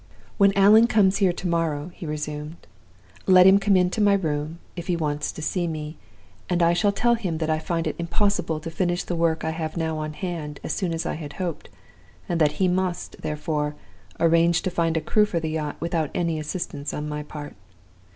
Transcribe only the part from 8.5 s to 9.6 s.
to finish the work I now